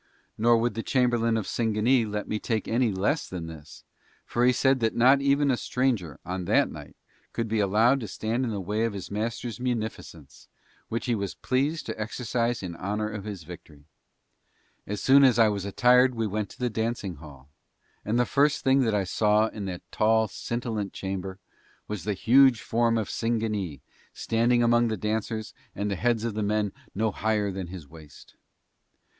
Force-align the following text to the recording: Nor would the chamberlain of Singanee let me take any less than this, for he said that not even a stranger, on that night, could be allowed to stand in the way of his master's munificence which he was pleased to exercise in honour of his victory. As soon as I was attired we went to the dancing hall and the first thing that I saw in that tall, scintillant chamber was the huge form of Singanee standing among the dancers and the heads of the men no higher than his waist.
Nor 0.35 0.57
would 0.57 0.73
the 0.73 0.81
chamberlain 0.81 1.37
of 1.37 1.45
Singanee 1.45 2.05
let 2.07 2.27
me 2.27 2.39
take 2.39 2.67
any 2.67 2.91
less 2.91 3.29
than 3.29 3.45
this, 3.45 3.83
for 4.25 4.43
he 4.43 4.51
said 4.51 4.79
that 4.79 4.95
not 4.95 5.21
even 5.21 5.51
a 5.51 5.55
stranger, 5.57 6.19
on 6.25 6.45
that 6.45 6.71
night, 6.71 6.95
could 7.33 7.47
be 7.47 7.59
allowed 7.59 7.99
to 7.99 8.07
stand 8.07 8.43
in 8.43 8.49
the 8.49 8.59
way 8.59 8.83
of 8.83 8.93
his 8.93 9.11
master's 9.11 9.59
munificence 9.59 10.47
which 10.89 11.05
he 11.05 11.13
was 11.13 11.35
pleased 11.35 11.85
to 11.85 12.01
exercise 12.01 12.63
in 12.63 12.75
honour 12.77 13.09
of 13.11 13.25
his 13.25 13.43
victory. 13.43 13.85
As 14.87 15.03
soon 15.03 15.23
as 15.23 15.37
I 15.37 15.49
was 15.49 15.65
attired 15.65 16.15
we 16.15 16.25
went 16.25 16.49
to 16.49 16.59
the 16.59 16.71
dancing 16.71 17.17
hall 17.17 17.49
and 18.03 18.17
the 18.19 18.25
first 18.25 18.63
thing 18.63 18.79
that 18.79 18.95
I 18.95 19.03
saw 19.03 19.49
in 19.49 19.65
that 19.65 19.83
tall, 19.91 20.27
scintillant 20.27 20.93
chamber 20.93 21.37
was 21.87 22.05
the 22.05 22.15
huge 22.15 22.61
form 22.61 22.97
of 22.97 23.07
Singanee 23.07 23.81
standing 24.13 24.63
among 24.63 24.87
the 24.87 24.97
dancers 24.97 25.53
and 25.75 25.91
the 25.91 25.95
heads 25.95 26.23
of 26.23 26.33
the 26.33 26.41
men 26.41 26.73
no 26.95 27.11
higher 27.11 27.51
than 27.51 27.67
his 27.67 27.87
waist. 27.87 28.33